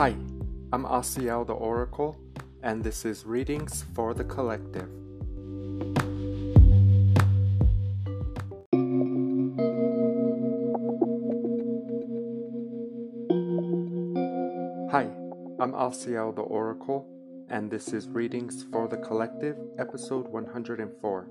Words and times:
Hi, 0.00 0.16
I'm 0.72 0.84
Asiel 0.84 1.46
the 1.46 1.52
Oracle, 1.52 2.16
and 2.62 2.82
this 2.82 3.04
is 3.04 3.26
Readings 3.26 3.84
for 3.94 4.14
the 4.14 4.24
Collective. 4.24 4.88
Hi, 14.90 15.10
I'm 15.60 15.74
Asiel 15.74 16.34
the 16.34 16.46
Oracle, 16.48 17.06
and 17.50 17.70
this 17.70 17.88
is 17.88 18.08
Readings 18.08 18.64
for 18.72 18.88
the 18.88 18.96
Collective, 18.96 19.58
episode 19.78 20.26
104. 20.28 21.28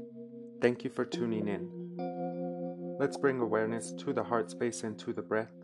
Thank 0.61 0.83
you 0.83 0.91
for 0.91 1.05
tuning 1.05 1.47
in. 1.47 2.97
Let's 2.99 3.17
bring 3.17 3.39
awareness 3.39 3.93
to 3.93 4.13
the 4.13 4.25
heart 4.25 4.51
space 4.51 4.83
and 4.83 4.95
to 4.99 5.11
the 5.11 5.23
breath 5.23 5.55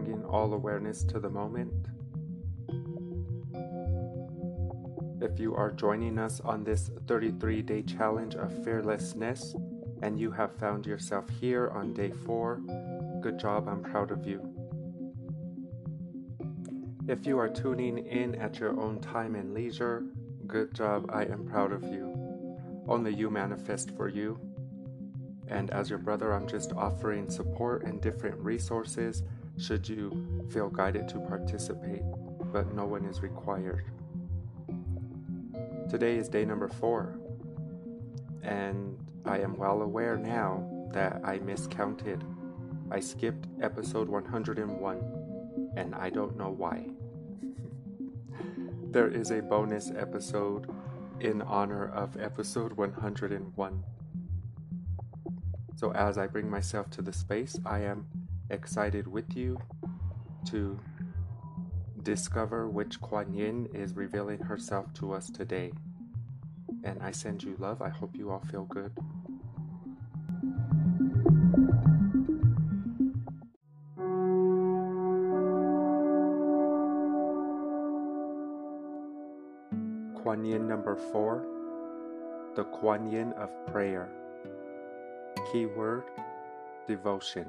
bringing 0.00 0.24
all 0.24 0.54
awareness 0.54 1.04
to 1.04 1.20
the 1.20 1.28
moment. 1.28 1.72
If 5.20 5.38
you 5.38 5.54
are 5.54 5.70
joining 5.70 6.18
us 6.18 6.40
on 6.40 6.64
this 6.64 6.90
33 7.06 7.60
day 7.60 7.82
challenge 7.82 8.34
of 8.34 8.64
fearlessness 8.64 9.54
and 10.02 10.18
you 10.18 10.30
have 10.30 10.56
found 10.56 10.86
yourself 10.86 11.28
here 11.28 11.68
on 11.74 11.92
day 11.92 12.10
four, 12.10 12.62
good 13.20 13.38
job, 13.38 13.68
I'm 13.68 13.82
proud 13.82 14.10
of 14.10 14.26
you. 14.26 14.40
If 17.06 17.26
you 17.26 17.38
are 17.38 17.48
tuning 17.48 17.98
in 17.98 18.34
at 18.36 18.58
your 18.58 18.80
own 18.80 19.00
time 19.00 19.34
and 19.34 19.52
leisure, 19.52 20.04
good 20.46 20.74
job, 20.74 21.10
I 21.12 21.24
am 21.24 21.44
proud 21.44 21.72
of 21.72 21.82
you. 21.82 22.56
Only 22.88 23.12
you 23.12 23.28
manifest 23.28 23.90
for 23.96 24.08
you. 24.08 24.40
And 25.48 25.70
as 25.72 25.90
your 25.90 25.98
brother, 25.98 26.32
I'm 26.32 26.46
just 26.46 26.72
offering 26.72 27.28
support 27.28 27.82
and 27.82 28.00
different 28.00 28.38
resources 28.38 29.24
should 29.60 29.86
you 29.86 30.46
feel 30.50 30.70
guided 30.70 31.06
to 31.08 31.20
participate, 31.20 32.02
but 32.52 32.72
no 32.74 32.86
one 32.86 33.04
is 33.04 33.22
required. 33.22 33.84
Today 35.90 36.16
is 36.16 36.28
day 36.28 36.44
number 36.44 36.68
four, 36.68 37.18
and 38.42 38.96
I 39.26 39.40
am 39.40 39.56
well 39.56 39.82
aware 39.82 40.16
now 40.16 40.88
that 40.92 41.20
I 41.24 41.38
miscounted. 41.40 42.24
I 42.90 43.00
skipped 43.00 43.46
episode 43.60 44.08
101, 44.08 45.72
and 45.76 45.94
I 45.94 46.08
don't 46.10 46.36
know 46.36 46.50
why. 46.50 46.88
there 48.90 49.08
is 49.08 49.30
a 49.30 49.42
bonus 49.42 49.92
episode 49.94 50.70
in 51.20 51.42
honor 51.42 51.90
of 51.90 52.16
episode 52.18 52.72
101. 52.72 53.84
So, 55.76 55.92
as 55.92 56.18
I 56.18 56.26
bring 56.26 56.50
myself 56.50 56.90
to 56.90 57.02
the 57.02 57.12
space, 57.12 57.58
I 57.64 57.80
am 57.80 58.06
excited 58.50 59.06
with 59.06 59.36
you 59.36 59.58
to 60.46 60.78
discover 62.02 62.68
which 62.68 63.00
Kuan 63.00 63.32
Yin 63.32 63.68
is 63.74 63.94
revealing 63.94 64.40
herself 64.40 64.92
to 64.94 65.12
us 65.12 65.30
today. 65.30 65.72
And 66.84 67.00
I 67.02 67.10
send 67.10 67.42
you 67.42 67.56
love. 67.58 67.82
I 67.82 67.88
hope 67.88 68.16
you 68.16 68.30
all 68.30 68.40
feel 68.40 68.64
good. 68.64 68.92
Kuan 80.22 80.44
Yin 80.44 80.68
number 80.68 80.96
four, 80.96 81.44
the 82.54 82.64
Kuan 82.64 83.10
Yin 83.10 83.32
of 83.32 83.50
prayer. 83.66 84.08
Keyword 85.52 86.04
devotion. 86.86 87.46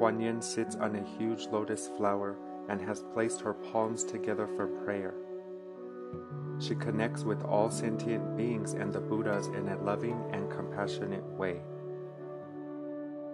Kuan 0.00 0.18
Yin 0.18 0.40
sits 0.40 0.76
on 0.76 0.96
a 0.96 1.18
huge 1.18 1.48
lotus 1.48 1.88
flower 1.98 2.34
and 2.70 2.80
has 2.80 3.04
placed 3.12 3.42
her 3.42 3.52
palms 3.52 4.02
together 4.02 4.46
for 4.56 4.66
prayer. 4.82 5.12
She 6.58 6.74
connects 6.74 7.22
with 7.22 7.44
all 7.44 7.70
sentient 7.70 8.34
beings 8.34 8.72
and 8.72 8.94
the 8.94 9.00
Buddhas 9.00 9.48
in 9.48 9.68
a 9.68 9.76
loving 9.82 10.18
and 10.32 10.50
compassionate 10.50 11.26
way. 11.36 11.60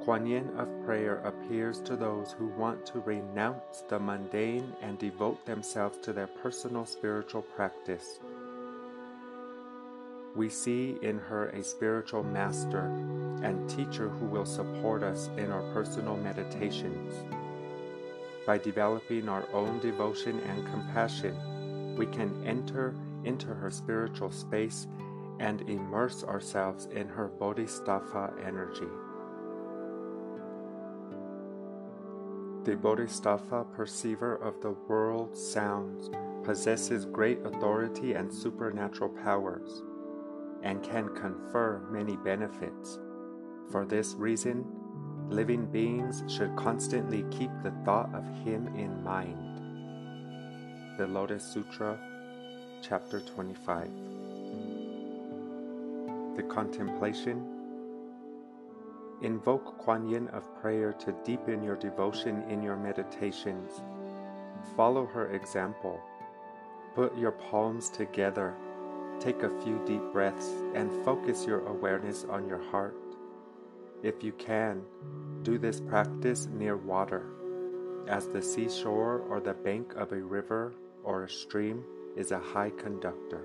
Kuan 0.03 0.27
Yin 0.27 0.50
of 0.59 0.69
prayer 0.84 1.19
appears 1.19 1.81
to 1.82 1.94
those 1.94 2.32
who 2.32 2.49
want 2.59 2.84
to 2.87 2.98
renounce 2.98 3.84
the 3.88 4.00
mundane 4.00 4.72
and 4.83 4.98
devote 4.98 5.47
themselves 5.47 5.98
to 5.98 6.12
their 6.12 6.27
personal 6.27 6.84
spiritual 6.84 7.43
practice 7.43 8.19
we 10.36 10.50
see 10.50 10.98
in 11.00 11.19
her 11.19 11.48
a 11.48 11.64
spiritual 11.64 12.22
master 12.22 12.86
and 13.42 13.69
teacher 13.69 14.08
who 14.08 14.26
will 14.26 14.44
support 14.44 15.02
us 15.02 15.30
in 15.38 15.50
our 15.50 15.62
personal 15.72 16.16
meditations. 16.16 17.14
By 18.47 18.58
developing 18.58 19.28
our 19.28 19.48
own 19.52 19.80
devotion 19.80 20.38
and 20.41 20.66
compassion, 20.66 21.97
we 21.97 22.06
can 22.06 22.44
enter 22.47 22.94
into 23.24 23.47
her 23.47 23.70
spiritual 23.70 24.30
space 24.30 24.86
and 25.41 25.62
immerse 25.62 26.22
ourselves 26.22 26.86
in 26.86 27.08
her 27.08 27.28
bodhisattva 27.28 28.34
energy. 28.44 28.86
The 32.64 32.76
bodhisattva 32.76 33.64
perceiver 33.74 34.36
of 34.36 34.60
the 34.60 34.72
world 34.72 35.36
sounds 35.36 36.10
possesses 36.44 37.04
great 37.04 37.44
authority 37.44 38.12
and 38.12 38.32
supernatural 38.32 39.10
powers 39.10 39.82
and 40.66 40.82
can 40.82 41.09
confer 41.15 41.81
many 41.93 42.16
benefits. 42.16 42.99
For 43.71 43.87
this 43.87 44.15
reason, 44.15 44.66
living 45.31 45.66
beings 45.66 46.25
should 46.27 46.56
constantly 46.56 47.25
keep 47.31 47.53
the 47.62 47.71
thought 47.84 48.12
of 48.12 48.25
Him 48.44 48.66
in 48.75 49.00
mind. 49.04 49.38
The 50.99 51.06
Lotus 51.06 51.44
Sutra, 51.44 51.97
Chapter 52.82 53.21
25. 53.21 53.91
The 56.34 56.43
Contemplation 56.43 57.47
Invoke 59.22 59.78
Kuan 59.78 60.09
Yin 60.09 60.27
of 60.28 60.53
prayer 60.60 60.93
to 60.94 61.15
deepen 61.25 61.62
your 61.62 61.77
devotion 61.77 62.43
in 62.50 62.60
your 62.60 62.77
meditations. 62.77 63.71
Follow 64.77 65.06
her 65.06 65.33
example. 65.33 66.00
Put 66.97 67.16
your 67.16 67.33
palms 67.33 67.88
together 67.88 68.56
Take 69.21 69.43
a 69.43 69.62
few 69.62 69.81
deep 69.84 70.03
breaths 70.12 70.50
and 70.75 71.04
focus 71.04 71.47
your 71.47 71.66
awareness 71.66 72.25
on 72.31 72.47
your 72.47 72.62
heart. 72.71 72.97
If 74.03 74.22
you 74.22 74.32
can, 74.32 74.82
do 75.43 75.59
this 75.59 75.81
practice 75.81 76.47
near 76.47 76.77
water, 76.77 77.27
as 78.06 78.28
the 78.28 78.43
seashore 78.43 79.21
or 79.28 79.41
the 79.41 79.54
bank 79.54 79.94
of 79.97 80.12
a 80.12 80.21
river 80.22 80.75
or 81.03 81.25
a 81.25 81.28
stream 81.28 81.82
is 82.16 82.31
a 82.31 82.38
high 82.38 82.71
conductor. 82.71 83.43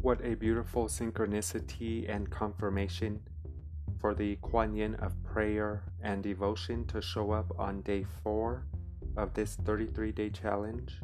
What 0.00 0.24
a 0.24 0.36
beautiful 0.36 0.86
synchronicity 0.86 2.08
and 2.08 2.30
confirmation 2.30 3.20
for 4.00 4.14
the 4.14 4.36
Kuan 4.36 4.74
Yin 4.76 4.94
of 4.96 5.20
prayer 5.24 5.82
and 6.06 6.22
devotion 6.22 6.86
to 6.86 7.02
show 7.02 7.32
up 7.32 7.52
on 7.58 7.82
day 7.82 8.06
four 8.22 8.64
of 9.16 9.34
this 9.34 9.56
33 9.56 10.12
day 10.12 10.30
challenge. 10.30 11.00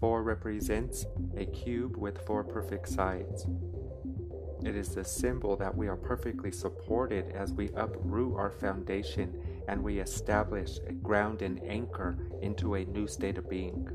Four 0.00 0.24
represents 0.24 1.06
a 1.36 1.46
cube 1.46 1.96
with 1.96 2.26
four 2.26 2.42
perfect 2.42 2.88
sides. 2.88 3.46
It 4.64 4.74
is 4.74 4.88
the 4.88 5.04
symbol 5.04 5.56
that 5.56 5.74
we 5.74 5.86
are 5.86 5.96
perfectly 5.96 6.50
supported 6.50 7.30
as 7.30 7.52
we 7.52 7.70
uproot 7.76 8.36
our 8.36 8.50
foundation 8.50 9.40
and 9.68 9.84
we 9.84 10.00
establish 10.00 10.78
a 10.88 10.92
ground 10.92 11.42
and 11.42 11.62
anchor 11.62 12.18
into 12.42 12.74
a 12.74 12.84
new 12.86 13.06
state 13.06 13.38
of 13.38 13.48
being. 13.48 13.88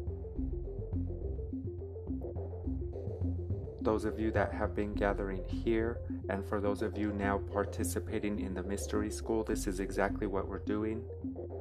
Those 3.84 4.06
of 4.06 4.20
you 4.20 4.32
that 4.32 4.54
have 4.54 4.76
been 4.76 4.94
gathering 4.94 5.44
here, 5.48 6.00
and 6.30 6.46
for 6.46 6.62
those 6.62 6.82
of 6.82 6.98
you 6.98 7.12
now 7.12 7.40
participating 7.52 8.40
in 8.40 8.54
the 8.54 8.64
mystery 8.64 9.10
school, 9.10 9.44
this 9.44 9.68
is 9.68 9.80
exactly 9.80 10.28
what 10.28 10.48
we're 10.48 10.60
doing. 10.66 11.04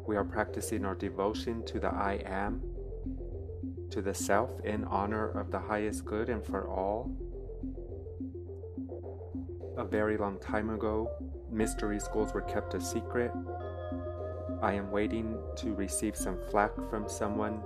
We 0.06 0.16
are 0.16 0.24
practicing 0.24 0.84
our 0.84 0.94
devotion 0.94 1.64
to 1.66 1.80
the 1.80 1.88
I 1.88 2.22
am, 2.26 2.62
to 3.90 4.02
the 4.02 4.14
self 4.14 4.50
in 4.64 4.84
honor 4.84 5.28
of 5.28 5.50
the 5.50 5.58
highest 5.58 6.04
good 6.04 6.28
and 6.28 6.44
for 6.44 6.68
all. 6.68 7.10
A 9.76 9.84
very 9.84 10.16
long 10.16 10.38
time 10.38 10.70
ago, 10.70 11.10
mystery 11.50 12.00
schools 12.00 12.34
were 12.34 12.42
kept 12.42 12.74
a 12.74 12.80
secret. 12.80 13.32
I 14.62 14.74
am 14.74 14.90
waiting 14.90 15.38
to 15.56 15.74
receive 15.74 16.16
some 16.16 16.38
flack 16.50 16.72
from 16.90 17.08
someone 17.08 17.62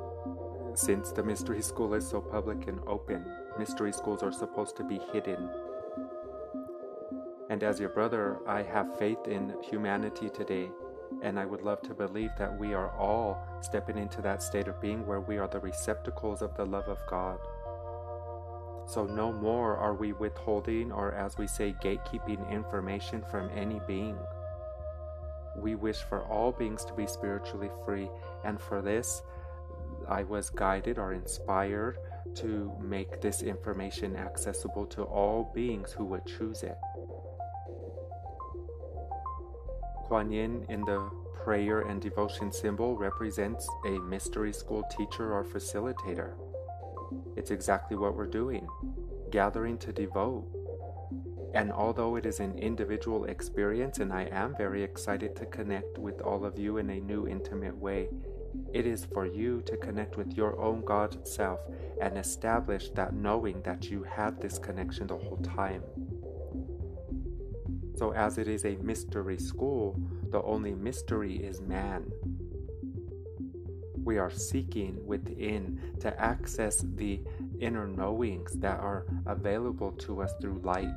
since 0.74 1.12
the 1.12 1.22
mystery 1.22 1.62
school 1.62 1.94
is 1.94 2.08
so 2.08 2.20
public 2.20 2.68
and 2.68 2.80
open 2.86 3.24
mystery 3.58 3.92
schools 3.92 4.22
are 4.22 4.32
supposed 4.32 4.76
to 4.76 4.84
be 4.84 5.00
hidden. 5.12 5.48
And 7.50 7.62
as 7.62 7.78
your 7.78 7.90
brother, 7.90 8.38
I 8.46 8.62
have 8.62 8.98
faith 8.98 9.28
in 9.28 9.54
humanity 9.62 10.28
today, 10.28 10.70
and 11.22 11.38
I 11.38 11.44
would 11.44 11.62
love 11.62 11.82
to 11.82 11.94
believe 11.94 12.30
that 12.38 12.58
we 12.58 12.74
are 12.74 12.90
all 12.96 13.38
stepping 13.60 13.98
into 13.98 14.22
that 14.22 14.42
state 14.42 14.66
of 14.66 14.80
being 14.80 15.06
where 15.06 15.20
we 15.20 15.38
are 15.38 15.48
the 15.48 15.60
receptacles 15.60 16.42
of 16.42 16.56
the 16.56 16.64
love 16.64 16.88
of 16.88 16.98
God. 17.08 17.38
So 18.86 19.06
no 19.06 19.32
more 19.32 19.76
are 19.76 19.94
we 19.94 20.12
withholding 20.12 20.92
or, 20.92 21.12
as 21.12 21.38
we 21.38 21.46
say, 21.46 21.74
gatekeeping 21.82 22.50
information 22.50 23.24
from 23.30 23.50
any 23.54 23.80
being. 23.86 24.16
We 25.56 25.74
wish 25.74 25.98
for 25.98 26.22
all 26.24 26.52
beings 26.52 26.84
to 26.86 26.92
be 26.92 27.06
spiritually 27.06 27.70
free, 27.84 28.10
and 28.44 28.60
for 28.60 28.82
this, 28.82 29.22
I 30.08 30.24
was 30.24 30.50
guided 30.50 30.98
or 30.98 31.12
inspired 31.12 31.98
to 32.34 32.72
make 32.80 33.20
this 33.20 33.42
information 33.42 34.16
accessible 34.16 34.86
to 34.86 35.02
all 35.02 35.52
beings 35.54 35.92
who 35.92 36.04
would 36.04 36.26
choose 36.26 36.62
it. 36.62 36.76
Kuan 40.04 40.30
Yin 40.30 40.66
in 40.68 40.80
the 40.82 41.10
prayer 41.44 41.80
and 41.80 42.00
devotion 42.00 42.50
symbol 42.50 42.96
represents 42.96 43.68
a 43.86 43.98
mystery 44.00 44.52
school 44.52 44.84
teacher 44.96 45.32
or 45.32 45.44
facilitator. 45.44 46.34
It's 47.36 47.50
exactly 47.50 47.96
what 47.96 48.16
we're 48.16 48.26
doing 48.26 48.66
gathering 49.34 49.76
to 49.76 49.92
devote. 49.92 50.46
And 51.54 51.72
although 51.72 52.14
it 52.14 52.24
is 52.24 52.38
an 52.38 52.56
individual 52.56 53.24
experience, 53.24 53.98
and 53.98 54.12
I 54.12 54.28
am 54.30 54.54
very 54.56 54.84
excited 54.84 55.34
to 55.34 55.46
connect 55.46 55.98
with 55.98 56.20
all 56.20 56.44
of 56.44 56.56
you 56.56 56.78
in 56.78 56.88
a 56.88 57.00
new 57.00 57.26
intimate 57.26 57.76
way, 57.76 58.08
it 58.72 58.86
is 58.86 59.04
for 59.04 59.26
you 59.26 59.62
to 59.66 59.76
connect 59.76 60.16
with 60.16 60.36
your 60.36 60.60
own 60.60 60.84
God 60.84 61.26
self 61.26 61.60
and 62.00 62.18
establish 62.18 62.90
that 62.90 63.14
knowing 63.14 63.62
that 63.62 63.90
you 63.90 64.02
had 64.02 64.40
this 64.40 64.58
connection 64.58 65.06
the 65.06 65.16
whole 65.16 65.38
time. 65.38 65.82
So, 67.96 68.12
as 68.12 68.38
it 68.38 68.48
is 68.48 68.64
a 68.64 68.76
mystery 68.76 69.38
school, 69.38 69.96
the 70.30 70.42
only 70.42 70.74
mystery 70.74 71.36
is 71.36 71.60
man. 71.60 72.10
We 74.02 74.18
are 74.18 74.30
seeking 74.30 75.06
within 75.06 75.94
to 76.00 76.20
access 76.20 76.84
the 76.96 77.20
inner 77.60 77.86
knowings 77.86 78.52
that 78.54 78.80
are 78.80 79.06
available 79.26 79.92
to 79.92 80.22
us 80.22 80.32
through 80.40 80.60
light, 80.64 80.92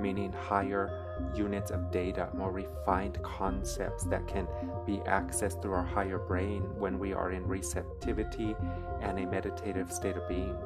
meaning 0.00 0.32
higher 0.32 1.01
units 1.34 1.70
of 1.70 1.90
data, 1.90 2.28
more 2.34 2.50
refined 2.50 3.22
concepts 3.22 4.04
that 4.04 4.26
can 4.26 4.46
be 4.86 4.98
accessed 4.98 5.62
through 5.62 5.72
our 5.72 5.84
higher 5.84 6.18
brain 6.18 6.62
when 6.78 6.98
we 6.98 7.12
are 7.12 7.32
in 7.32 7.46
receptivity 7.46 8.54
and 9.00 9.18
a 9.18 9.26
meditative 9.26 9.92
state 9.92 10.16
of 10.16 10.28
being. 10.28 10.56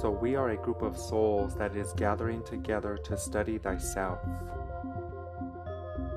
So, 0.00 0.10
we 0.10 0.34
are 0.34 0.50
a 0.50 0.56
group 0.56 0.82
of 0.82 0.98
souls 0.98 1.54
that 1.56 1.76
is 1.76 1.92
gathering 1.92 2.42
together 2.42 2.96
to 3.04 3.16
study 3.16 3.58
thyself. 3.58 4.18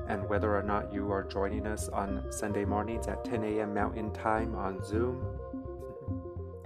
And 0.08 0.28
whether 0.28 0.56
or 0.56 0.62
not 0.62 0.92
you 0.92 1.12
are 1.12 1.22
joining 1.22 1.66
us 1.66 1.88
on 1.88 2.24
Sunday 2.30 2.64
mornings 2.64 3.06
at 3.06 3.24
10 3.24 3.44
a.m. 3.44 3.74
Mountain 3.74 4.12
Time 4.12 4.54
on 4.54 4.84
Zoom, 4.84 5.24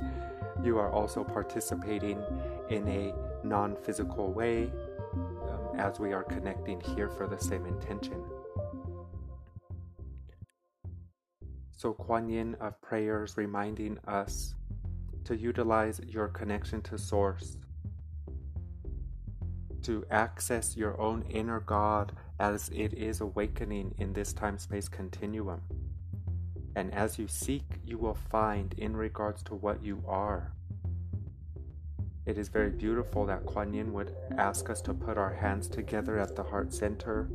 you 0.65 0.79
are 0.79 0.91
also 0.91 1.25
participating 1.25 2.23
in 2.71 2.89
a 2.89 3.15
non 3.45 3.77
physical 3.77 4.33
way 4.33 4.71
um, 5.15 5.79
as 5.79 5.99
we 5.99 6.13
are 6.13 6.25
connecting 6.25 6.81
here 6.81 7.09
for 7.09 7.27
the 7.27 7.39
same 7.39 7.67
intention. 7.67 8.23
So, 11.77 11.95
Kuan 11.95 12.29
Yin 12.29 12.57
of 12.61 12.81
prayers 12.83 13.37
reminding 13.37 13.99
us 14.07 14.55
to 15.25 15.37
utilize 15.37 16.01
your 16.07 16.29
connection 16.29 16.83
to 16.83 16.99
Source, 16.99 17.57
to 19.83 20.05
access 20.11 20.77
your 20.77 21.01
own 21.01 21.23
inner 21.31 21.61
God 21.61 22.13
as 22.39 22.69
it 22.69 22.93
is 22.95 23.21
awakening 23.21 23.95
in 23.99 24.13
this 24.13 24.33
time 24.33 24.59
space 24.59 24.89
continuum. 24.89 25.63
And 26.77 26.93
as 26.95 27.19
you 27.19 27.27
seek, 27.29 27.65
you 27.85 27.99
will 27.99 28.19
find 28.31 28.75
in 28.77 28.97
regards 28.97 29.43
to 29.45 29.55
what 29.55 29.83
you 29.83 30.03
are. 30.07 30.53
It 32.31 32.39
is 32.39 32.49
very 32.49 32.71
beautiful 32.71 33.27
that 33.27 33.45
Kuan 33.45 33.75
Yin 33.75 33.93
would 33.93 34.15
ask 34.39 34.71
us 34.71 34.81
to 34.83 34.95
put 34.95 35.19
our 35.19 35.35
hands 35.35 35.67
together 35.67 36.17
at 36.17 36.37
the 36.37 36.45
heart 36.45 36.73
center, 36.73 37.29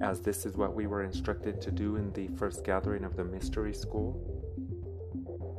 as 0.00 0.22
this 0.22 0.46
is 0.46 0.56
what 0.56 0.74
we 0.74 0.86
were 0.86 1.02
instructed 1.02 1.60
to 1.60 1.70
do 1.70 1.96
in 1.96 2.10
the 2.14 2.28
first 2.28 2.64
gathering 2.64 3.04
of 3.04 3.14
the 3.14 3.24
mystery 3.26 3.74
school. 3.74 4.18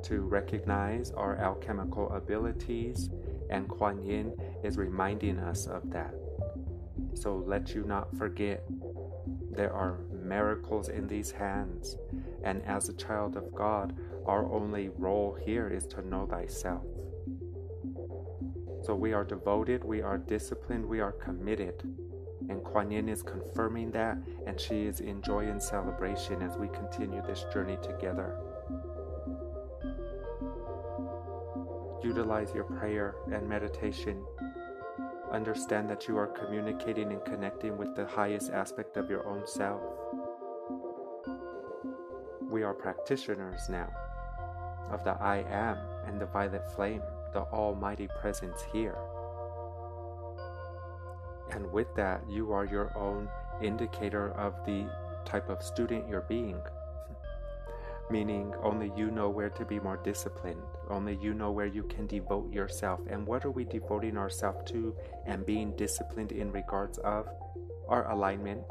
To 0.06 0.22
recognize 0.22 1.12
our 1.12 1.38
alchemical 1.38 2.12
abilities, 2.14 3.12
and 3.52 3.70
Kuan 3.70 4.02
Yin 4.02 4.34
is 4.64 4.76
reminding 4.76 5.38
us 5.38 5.68
of 5.68 5.92
that. 5.92 6.16
So 7.14 7.44
let 7.46 7.76
you 7.76 7.84
not 7.84 8.18
forget 8.18 8.64
there 9.52 9.72
are 9.72 10.00
miracles 10.12 10.90
in 10.90 11.06
these 11.06 11.30
hands, 11.30 11.96
and 12.44 12.64
as 12.64 12.90
a 12.90 12.94
child 12.94 13.38
of 13.38 13.54
God, 13.54 13.96
our 14.26 14.52
only 14.52 14.90
role 14.98 15.38
here 15.46 15.68
is 15.68 15.86
to 15.90 16.02
know 16.02 16.26
thyself. 16.26 16.88
So 18.84 18.96
we 18.96 19.14
are 19.14 19.24
devoted, 19.24 19.84
we 19.84 20.02
are 20.02 20.18
disciplined, 20.18 20.86
we 20.86 21.02
are 21.02 21.12
committed. 21.12 21.84
And 22.50 22.64
Kuan 22.64 22.90
Yin 22.90 23.08
is 23.08 23.22
confirming 23.22 23.92
that, 23.92 24.18
and 24.48 24.60
she 24.60 24.86
is 24.86 25.02
in 25.02 25.22
joy 25.22 25.48
and 25.48 25.62
celebration 25.62 26.42
as 26.42 26.58
we 26.58 26.68
continue 26.70 27.22
this 27.22 27.46
journey 27.54 27.78
together. 27.84 28.36
Utilize 32.04 32.52
your 32.56 32.64
prayer 32.64 33.16
and 33.32 33.48
meditation. 33.48 34.26
Understand 35.32 35.88
that 35.92 36.08
you 36.08 36.18
are 36.18 36.28
communicating 36.28 37.12
and 37.12 37.24
connecting 37.24 37.78
with 37.78 37.96
the 37.96 38.08
highest 38.08 38.52
aspect 38.52 38.98
of 38.98 39.12
your 39.12 39.28
own 39.28 39.46
self. 39.46 39.82
We 42.50 42.64
are 42.64 42.74
practitioners 42.74 43.70
now 43.70 43.90
of 44.90 45.04
the 45.04 45.12
I 45.12 45.46
am 45.50 45.78
and 46.08 46.20
the 46.20 46.26
violet 46.26 46.70
flame 46.76 47.04
the 47.34 47.42
Almighty 47.42 48.08
presence 48.20 48.64
here. 48.72 48.98
And 51.52 51.72
with 51.72 51.94
that, 51.96 52.22
you 52.30 52.54
are 52.54 52.66
your 52.66 52.96
own 52.98 53.30
indicator 53.62 54.32
of 54.32 54.54
the 54.66 54.86
type 55.26 55.50
of 55.50 55.62
student 55.62 56.08
you're 56.08 56.22
being. 56.22 56.60
Meaning, 58.12 58.54
only 58.64 58.92
you 58.96 59.12
know 59.12 59.30
where 59.30 59.50
to 59.50 59.66
be 59.66 59.80
more 59.80 59.98
disciplined. 59.98 60.62
Only 60.90 61.18
you 61.22 61.34
know 61.34 61.52
where 61.52 61.68
you 61.68 61.84
can 61.84 62.08
devote 62.08 62.52
yourself. 62.52 63.00
And 63.10 63.26
what 63.26 63.46
are 63.46 63.52
we 63.52 63.66
devoting 63.66 64.18
ourselves 64.18 64.72
to 64.72 64.96
and 65.26 65.46
being 65.46 65.76
disciplined 65.76 66.32
in 66.32 66.52
regards 66.52 66.98
of? 67.00 67.28
Our 67.88 68.10
alignment. 68.10 68.64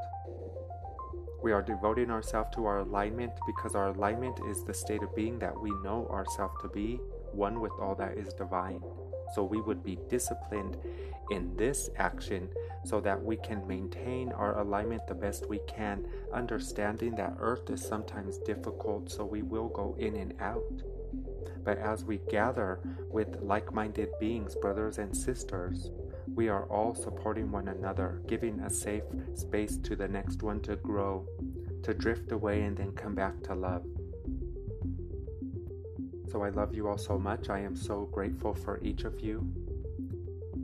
We 1.42 1.52
are 1.52 1.62
devoting 1.62 2.10
ourselves 2.10 2.54
to 2.54 2.64
our 2.64 2.78
alignment 2.78 3.32
because 3.46 3.74
our 3.74 3.88
alignment 3.88 4.40
is 4.48 4.64
the 4.64 4.72
state 4.72 5.02
of 5.02 5.14
being 5.14 5.38
that 5.40 5.58
we 5.58 5.70
know 5.82 6.06
ourselves 6.10 6.54
to 6.62 6.68
be 6.68 7.00
one 7.32 7.60
with 7.60 7.72
all 7.80 7.94
that 7.96 8.16
is 8.16 8.32
divine. 8.34 8.80
So 9.34 9.44
we 9.44 9.60
would 9.60 9.84
be 9.84 9.98
disciplined 10.08 10.76
in 11.30 11.56
this 11.56 11.88
action 11.96 12.48
so 12.84 13.00
that 13.00 13.22
we 13.22 13.36
can 13.36 13.66
maintain 13.66 14.32
our 14.32 14.58
alignment 14.58 15.06
the 15.06 15.14
best 15.14 15.48
we 15.48 15.60
can, 15.68 16.04
understanding 16.32 17.14
that 17.14 17.36
earth 17.38 17.70
is 17.70 17.82
sometimes 17.82 18.38
difficult, 18.38 19.10
so 19.10 19.24
we 19.24 19.42
will 19.42 19.68
go 19.68 19.94
in 19.98 20.16
and 20.16 20.34
out. 20.40 20.82
But 21.62 21.78
as 21.78 22.04
we 22.04 22.20
gather 22.30 22.80
with 23.10 23.36
like 23.40 23.72
minded 23.72 24.08
beings, 24.18 24.56
brothers 24.56 24.98
and 24.98 25.16
sisters, 25.16 25.90
we 26.34 26.48
are 26.48 26.64
all 26.64 26.94
supporting 26.94 27.50
one 27.50 27.68
another, 27.68 28.22
giving 28.26 28.60
a 28.60 28.70
safe 28.70 29.02
space 29.34 29.76
to 29.78 29.94
the 29.94 30.08
next 30.08 30.42
one 30.42 30.60
to 30.62 30.76
grow, 30.76 31.26
to 31.82 31.94
drift 31.94 32.32
away 32.32 32.62
and 32.62 32.76
then 32.76 32.92
come 32.92 33.14
back 33.14 33.42
to 33.42 33.54
love. 33.54 33.84
So 36.30 36.44
I 36.44 36.50
love 36.50 36.74
you 36.74 36.86
all 36.86 36.98
so 36.98 37.18
much. 37.18 37.48
I 37.50 37.58
am 37.58 37.74
so 37.74 38.08
grateful 38.12 38.54
for 38.54 38.78
each 38.82 39.02
of 39.02 39.18
you. 39.18 39.44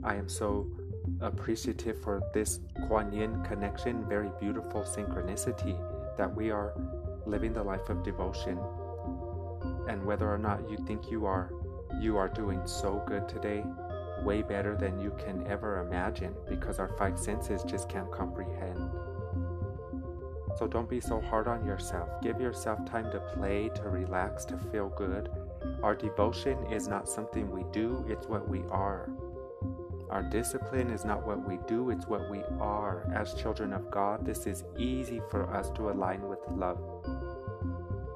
I 0.01 0.15
am 0.15 0.29
so 0.29 0.71
appreciative 1.19 2.01
for 2.01 2.21
this 2.33 2.59
Kuan 2.87 3.11
Yin 3.11 3.43
connection, 3.43 4.07
very 4.07 4.29
beautiful 4.39 4.83
synchronicity 4.83 5.77
that 6.17 6.33
we 6.33 6.51
are 6.51 6.73
living 7.25 7.51
the 7.51 7.63
life 7.63 7.89
of 7.89 8.01
devotion. 8.01 8.57
And 9.89 10.05
whether 10.05 10.31
or 10.31 10.37
not 10.37 10.69
you 10.69 10.77
think 10.87 11.11
you 11.11 11.25
are, 11.25 11.51
you 11.99 12.15
are 12.15 12.29
doing 12.29 12.65
so 12.65 13.03
good 13.05 13.27
today, 13.27 13.65
way 14.23 14.43
better 14.43 14.77
than 14.77 14.99
you 15.01 15.11
can 15.17 15.45
ever 15.47 15.81
imagine 15.81 16.33
because 16.47 16.79
our 16.79 16.95
five 16.97 17.19
senses 17.19 17.63
just 17.63 17.89
can't 17.89 18.11
comprehend. 18.11 18.89
So 20.57 20.65
don't 20.65 20.89
be 20.89 21.01
so 21.01 21.19
hard 21.19 21.47
on 21.47 21.65
yourself. 21.65 22.09
Give 22.21 22.39
yourself 22.39 22.85
time 22.85 23.11
to 23.11 23.19
play, 23.19 23.69
to 23.75 23.83
relax, 23.83 24.45
to 24.45 24.57
feel 24.57 24.89
good, 24.89 25.29
our 25.83 25.95
devotion 25.95 26.57
is 26.71 26.87
not 26.87 27.09
something 27.09 27.49
we 27.51 27.63
do, 27.71 28.05
it's 28.09 28.27
what 28.27 28.47
we 28.47 28.63
are. 28.71 29.09
Our 30.09 30.23
discipline 30.23 30.89
is 30.89 31.03
not 31.03 31.27
what 31.27 31.47
we 31.47 31.59
do, 31.67 31.89
it's 31.89 32.07
what 32.07 32.29
we 32.29 32.41
are. 32.59 33.11
As 33.13 33.33
children 33.33 33.73
of 33.73 33.91
God, 33.91 34.25
this 34.25 34.47
is 34.47 34.63
easy 34.77 35.21
for 35.29 35.53
us 35.53 35.69
to 35.71 35.89
align 35.89 36.27
with 36.27 36.39
love. 36.49 36.79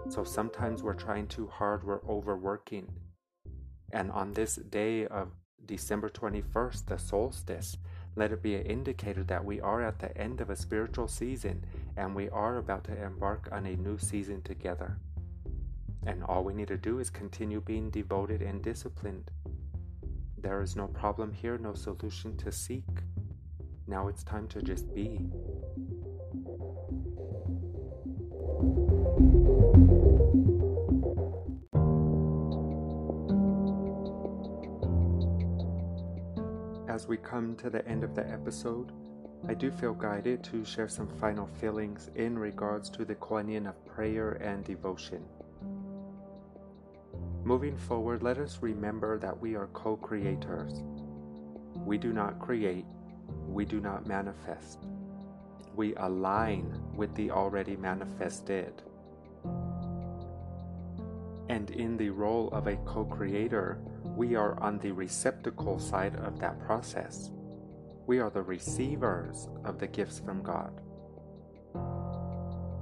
So 0.10 0.24
sometimes 0.24 0.84
we're 0.84 0.94
trying 0.94 1.28
too 1.28 1.48
hard, 1.48 1.84
we're 1.84 2.04
overworking. 2.08 2.92
And 3.92 4.12
on 4.12 4.34
this 4.34 4.56
day 4.56 5.06
of 5.08 5.30
December 5.66 6.10
21st, 6.10 6.86
the 6.86 6.98
solstice, 6.98 7.78
let 8.16 8.32
it 8.32 8.42
be 8.42 8.56
an 8.56 8.66
indicator 8.66 9.24
that 9.24 9.46
we 9.46 9.62
are 9.62 9.82
at 9.82 10.00
the 10.00 10.18
end 10.18 10.42
of 10.42 10.50
a 10.50 10.56
spiritual 10.56 11.08
season 11.08 11.66
and 11.96 12.16
we 12.16 12.30
are 12.30 12.58
about 12.58 12.84
to 12.86 13.04
embark 13.04 13.48
on 13.52 13.66
a 13.66 13.76
new 13.76 13.98
season 13.98 14.42
together. 14.42 14.98
And 16.06 16.24
all 16.24 16.44
we 16.44 16.54
need 16.54 16.70
to 16.70 16.78
do 16.78 17.00
is 17.00 17.10
continue 17.10 17.62
being 17.62 17.90
devoted 17.90 18.42
and 18.42 18.64
disciplined. 18.64 19.32
There 20.38 20.62
is 20.62 20.76
no 20.76 20.88
problem 20.88 21.32
here, 21.32 21.58
no 21.58 21.74
solution 21.74 22.36
to 22.38 22.52
seek. 22.52 22.86
Now 23.88 24.08
it's 24.08 24.24
time 24.24 24.48
to 24.48 24.62
just 24.62 24.94
be. 24.96 25.20
As 36.88 37.08
we 37.08 37.18
come 37.18 37.56
to 37.58 37.70
the 37.70 37.88
end 37.88 38.04
of 38.04 38.16
the 38.16 38.28
episode, 38.28 38.92
I 39.48 39.54
do 39.54 39.72
feel 39.72 39.94
guided 39.94 40.44
to 40.46 40.66
share 40.66 40.88
some 40.88 41.08
final 41.08 41.48
feelings 41.48 42.10
in 42.16 42.38
regards 42.38 42.90
to 42.92 43.06
the 43.06 43.16
Kuan 43.16 43.48
Yin 43.48 43.68
of 43.68 43.86
prayer 43.86 44.34
and 44.34 44.64
devotion. 44.64 45.24
Moving 47.44 47.76
forward, 47.76 48.22
let 48.22 48.38
us 48.38 48.60
remember 48.62 49.18
that 49.18 49.40
we 49.40 49.56
are 49.56 49.68
co 49.74 49.96
creators. 49.98 50.84
We 51.76 51.98
do 51.98 52.14
not 52.14 52.40
create, 52.40 52.86
we 53.48 53.66
do 53.66 53.80
not 53.80 54.06
manifest. 54.06 54.80
We 55.76 55.96
align 55.96 56.80
with 56.96 57.16
the 57.16 57.32
already 57.32 57.76
manifested. 57.76 58.84
And 61.50 61.72
in 61.72 61.98
the 61.98 62.10
role 62.10 62.50
of 62.50 62.68
a 62.68 62.76
co 62.86 63.06
creator, 63.06 63.80
we 64.16 64.36
are 64.36 64.62
on 64.62 64.78
the 64.78 64.92
receptacle 64.92 65.80
side 65.80 66.16
of 66.18 66.40
that 66.40 66.60
process. 66.60 67.32
We 68.06 68.20
are 68.20 68.30
the 68.30 68.44
receivers 68.44 69.50
of 69.66 69.80
the 69.80 69.88
gifts 69.88 70.20
from 70.20 70.44
God. 70.44 70.80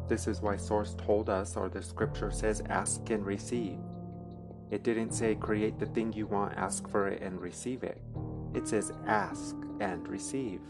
This 0.10 0.28
is 0.28 0.42
why 0.42 0.58
Source 0.58 0.96
told 0.96 1.30
us, 1.30 1.56
or 1.56 1.70
the 1.70 1.82
scripture 1.82 2.32
says, 2.32 2.62
ask 2.68 3.10
and 3.10 3.26
receive. 3.26 3.78
It 4.72 4.84
didn't 4.84 5.12
say 5.12 5.36
create 5.36 5.80
the 5.80 5.88
thing 5.88 6.14
you 6.14 6.28
want, 6.28 6.58
ask 6.58 6.88
for 6.88 7.08
it, 7.08 7.22
and 7.22 7.42
receive 7.42 7.84
it. 7.84 8.02
It 8.54 8.68
says 8.68 8.94
ask 9.08 9.56
and 9.80 10.08
receive. 10.08 10.62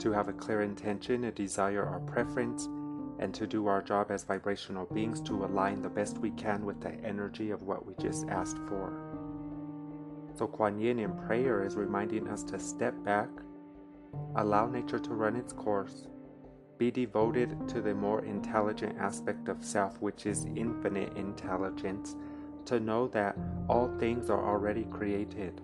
To 0.00 0.12
have 0.12 0.28
a 0.28 0.32
clear 0.32 0.62
intention, 0.62 1.24
a 1.24 1.32
desire, 1.32 1.84
or 1.84 2.00
preference, 2.00 2.68
and 3.18 3.34
to 3.34 3.46
do 3.46 3.66
our 3.66 3.82
job 3.82 4.10
as 4.10 4.24
vibrational 4.24 4.86
beings 4.86 5.20
to 5.22 5.44
align 5.44 5.82
the 5.82 5.88
best 5.88 6.18
we 6.18 6.30
can 6.32 6.64
with 6.64 6.80
the 6.80 6.92
energy 7.04 7.50
of 7.50 7.62
what 7.62 7.86
we 7.86 7.94
just 8.02 8.26
asked 8.28 8.58
for. 8.68 8.92
So, 10.34 10.46
Kuan 10.46 10.78
Yin 10.78 10.98
in 10.98 11.12
prayer 11.26 11.64
is 11.64 11.76
reminding 11.76 12.28
us 12.28 12.42
to 12.44 12.58
step 12.58 12.94
back, 13.04 13.28
allow 14.36 14.66
nature 14.66 14.98
to 14.98 15.10
run 15.10 15.36
its 15.36 15.52
course, 15.52 16.06
be 16.80 16.90
devoted 16.90 17.68
to 17.68 17.82
the 17.82 17.94
more 17.94 18.24
intelligent 18.24 18.96
aspect 18.98 19.48
of 19.48 19.62
self, 19.62 20.00
which 20.00 20.24
is 20.24 20.46
infinite 20.56 21.14
intelligence, 21.14 22.16
to 22.64 22.80
know 22.80 23.06
that 23.06 23.36
all 23.68 23.94
things 23.98 24.30
are 24.30 24.48
already 24.48 24.84
created. 24.84 25.60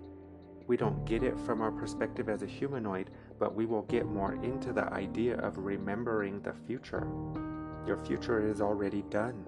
We 0.67 0.77
don't 0.77 1.05
get 1.05 1.23
it 1.23 1.39
from 1.39 1.59
our 1.61 1.71
perspective 1.71 2.29
as 2.29 2.43
a 2.43 2.45
humanoid, 2.45 3.09
but 3.39 3.55
we 3.55 3.65
will 3.65 3.81
get 3.81 4.05
more 4.05 4.35
into 4.43 4.71
the 4.71 4.93
idea 4.93 5.37
of 5.37 5.57
remembering 5.57 6.39
the 6.41 6.53
future. 6.53 7.07
Your 7.87 7.97
future 7.97 8.47
is 8.47 8.61
already 8.61 9.01
done. 9.09 9.43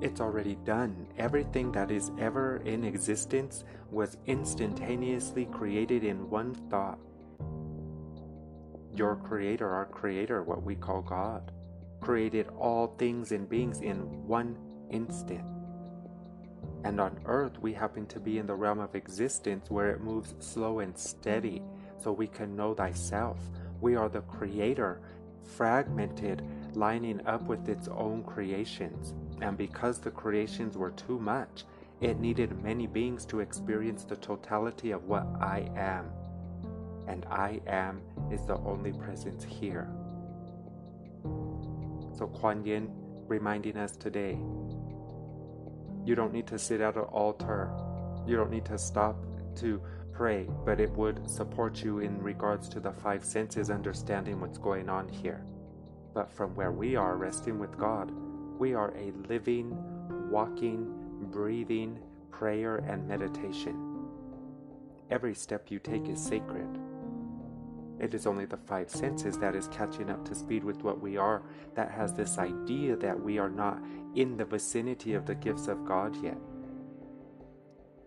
It's 0.00 0.20
already 0.20 0.56
done. 0.64 1.06
Everything 1.18 1.70
that 1.70 1.92
is 1.92 2.10
ever 2.18 2.56
in 2.64 2.82
existence 2.82 3.62
was 3.92 4.16
instantaneously 4.26 5.44
created 5.44 6.02
in 6.02 6.28
one 6.28 6.52
thought. 6.68 6.98
Your 9.00 9.16
Creator, 9.16 9.66
our 9.66 9.86
Creator, 9.86 10.42
what 10.42 10.62
we 10.62 10.74
call 10.74 11.00
God, 11.00 11.52
created 12.02 12.48
all 12.58 12.88
things 12.98 13.32
and 13.32 13.48
beings 13.48 13.80
in 13.80 13.96
one 14.26 14.58
instant. 14.90 15.46
And 16.84 17.00
on 17.00 17.18
earth, 17.24 17.58
we 17.62 17.72
happen 17.72 18.04
to 18.08 18.20
be 18.20 18.36
in 18.36 18.46
the 18.46 18.54
realm 18.54 18.78
of 18.78 18.94
existence 18.94 19.70
where 19.70 19.90
it 19.90 20.02
moves 20.02 20.34
slow 20.38 20.80
and 20.80 20.98
steady, 20.98 21.62
so 21.96 22.12
we 22.12 22.26
can 22.26 22.54
know 22.54 22.74
thyself. 22.74 23.38
We 23.80 23.96
are 23.96 24.10
the 24.10 24.20
Creator, 24.20 25.00
fragmented, 25.56 26.42
lining 26.74 27.26
up 27.26 27.44
with 27.44 27.70
its 27.70 27.88
own 27.88 28.22
creations. 28.22 29.14
And 29.40 29.56
because 29.56 29.98
the 29.98 30.10
creations 30.10 30.76
were 30.76 30.90
too 30.90 31.18
much, 31.18 31.64
it 32.02 32.20
needed 32.20 32.62
many 32.62 32.86
beings 32.86 33.24
to 33.28 33.40
experience 33.40 34.04
the 34.04 34.16
totality 34.16 34.90
of 34.90 35.04
what 35.04 35.26
I 35.40 35.70
am. 35.74 36.10
And 37.08 37.24
I 37.30 37.62
am 37.66 38.02
is 38.30 38.44
the 38.46 38.56
only 38.58 38.92
presence 38.92 39.44
here. 39.44 39.88
So 42.16 42.26
Kuan 42.26 42.64
Yin 42.64 42.90
reminding 43.26 43.76
us 43.76 43.92
today 43.96 44.38
you 46.04 46.14
don't 46.14 46.32
need 46.32 46.46
to 46.48 46.58
sit 46.58 46.80
at 46.80 46.96
an 46.96 47.02
altar. 47.02 47.70
You 48.26 48.36
don't 48.36 48.50
need 48.50 48.64
to 48.66 48.78
stop 48.78 49.16
to 49.56 49.82
pray, 50.12 50.48
but 50.64 50.80
it 50.80 50.90
would 50.92 51.28
support 51.28 51.84
you 51.84 51.98
in 51.98 52.22
regards 52.22 52.68
to 52.70 52.80
the 52.80 52.92
five 52.92 53.24
senses 53.24 53.70
understanding 53.70 54.40
what's 54.40 54.58
going 54.58 54.88
on 54.88 55.08
here. 55.08 55.44
But 56.14 56.32
from 56.32 56.54
where 56.54 56.72
we 56.72 56.96
are 56.96 57.16
resting 57.16 57.58
with 57.58 57.78
God, 57.78 58.10
we 58.58 58.74
are 58.74 58.94
a 58.96 59.12
living, 59.28 59.76
walking, 60.30 60.90
breathing 61.30 61.98
prayer 62.40 62.76
and 62.76 63.06
meditation. 63.06 64.08
Every 65.10 65.34
step 65.34 65.70
you 65.70 65.78
take 65.78 66.08
is 66.08 66.24
sacred. 66.24 66.79
It 68.00 68.14
is 68.14 68.26
only 68.26 68.46
the 68.46 68.56
five 68.56 68.88
senses 68.90 69.36
that 69.38 69.54
is 69.54 69.68
catching 69.68 70.08
up 70.08 70.24
to 70.24 70.34
speed 70.34 70.64
with 70.64 70.82
what 70.82 71.00
we 71.00 71.18
are 71.18 71.42
that 71.74 71.90
has 71.90 72.14
this 72.14 72.38
idea 72.38 72.96
that 72.96 73.20
we 73.20 73.38
are 73.38 73.50
not 73.50 73.78
in 74.14 74.36
the 74.36 74.44
vicinity 74.44 75.12
of 75.14 75.26
the 75.26 75.34
gifts 75.34 75.68
of 75.68 75.84
God 75.84 76.16
yet. 76.22 76.38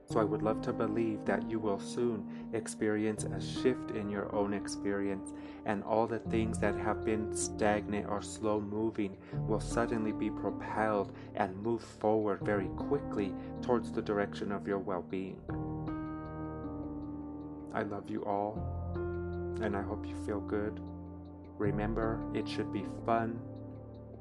So 0.10 0.20
I 0.20 0.24
would 0.24 0.42
love 0.42 0.62
to 0.64 0.74
believe 0.74 1.24
that 1.26 1.50
you 1.50 1.60
will 1.60 1.80
soon 1.80 2.50
experience 2.54 3.24
a 3.24 3.40
shift 3.40 3.92
in 3.92 4.10
your 4.10 4.34
own 4.36 4.54
experience, 4.54 5.34
and 5.66 5.84
all 5.84 6.08
the 6.08 6.20
things 6.20 6.60
that 6.60 6.76
have 6.76 7.06
been 7.06 7.36
stagnant 7.36 8.08
or 8.08 8.22
slow 8.22 8.60
moving 8.60 9.18
will 9.48 9.62
suddenly 9.62 10.12
be 10.12 10.30
propelled 10.30 11.16
and 11.36 11.56
move 11.56 11.82
forward 11.82 12.42
very 12.42 12.68
quickly 12.76 13.34
towards 13.62 13.92
the 13.92 14.02
direction 14.02 14.52
of 14.52 14.68
your 14.68 14.80
well 14.80 15.04
being. 15.04 15.40
I 17.74 17.84
love 17.84 18.10
you 18.10 18.24
all, 18.26 18.83
and 19.62 19.75
I 19.75 19.81
hope 19.81 20.05
you 20.05 20.15
feel 20.25 20.39
good. 20.41 20.79
Remember, 21.57 22.19
it 22.33 22.48
should 22.48 22.72
be 22.74 22.86
fun, 23.05 23.39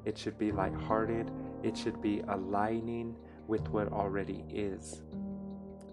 it 0.05 0.19
should 0.19 0.39
be 0.39 0.53
lighthearted, 0.53 1.31
it 1.63 1.77
should 1.77 2.01
be 2.03 2.23
aligning 2.29 3.17
with 3.47 3.69
what 3.69 3.93
already 3.93 4.45
is. 4.49 5.03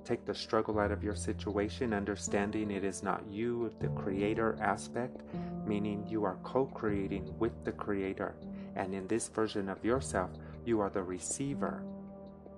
Take 0.03 0.25
the 0.25 0.33
struggle 0.33 0.79
out 0.79 0.91
of 0.91 1.03
your 1.03 1.15
situation, 1.15 1.93
understanding 1.93 2.71
it 2.71 2.83
is 2.83 3.03
not 3.03 3.23
you, 3.29 3.71
the 3.79 3.89
creator 3.89 4.57
aspect, 4.59 5.21
meaning 5.65 6.05
you 6.07 6.23
are 6.23 6.37
co 6.43 6.65
creating 6.65 7.31
with 7.37 7.63
the 7.63 7.71
creator. 7.71 8.35
And 8.75 8.93
in 8.93 9.07
this 9.07 9.27
version 9.27 9.69
of 9.69 9.85
yourself, 9.85 10.31
you 10.65 10.79
are 10.79 10.89
the 10.89 11.03
receiver. 11.03 11.83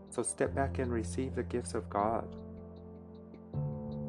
So 0.10 0.24
step 0.24 0.56
back 0.56 0.80
and 0.80 0.92
receive 0.92 1.36
the 1.36 1.44
gifts 1.44 1.74
of 1.74 1.90
God. 1.90 2.36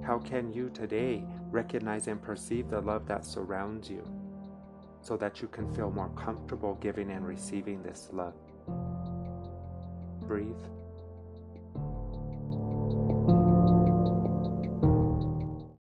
How 0.05 0.19
can 0.19 0.53
you 0.53 0.69
today 0.71 1.25
recognize 1.53 2.09
and 2.09 2.21
perceive 2.21 2.69
the 2.71 2.81
love 2.81 3.07
that 3.07 3.25
surrounds 3.25 3.89
you 3.91 4.03
so 5.01 5.17
that 5.17 5.43
you 5.43 5.49
can 5.49 5.73
feel 5.75 5.91
more 5.91 6.11
comfortable 6.11 6.75
giving 6.81 7.11
and 7.11 7.27
receiving 7.27 7.83
this 7.83 8.09
love? 8.13 8.35
Breathe 10.27 10.65